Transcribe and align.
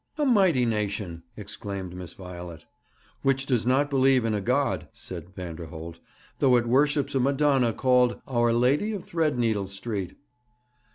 'A 0.17 0.25
mighty 0.25 0.65
nation!' 0.65 1.21
exclaimed 1.37 1.93
Miss 1.95 2.13
Violet. 2.15 2.65
'Which 3.21 3.45
does 3.45 3.67
not 3.67 3.91
believe 3.91 4.25
in 4.25 4.33
a 4.33 4.41
God,' 4.41 4.87
said 4.93 5.35
Vanderholt, 5.35 5.99
'though 6.39 6.55
it 6.57 6.65
worships 6.65 7.13
a 7.13 7.19
Madonna 7.19 7.71
called 7.71 8.19
Our 8.27 8.51
Lady 8.51 8.93
of 8.93 9.05
Threadneedle 9.05 9.67
Street.' 9.69 10.17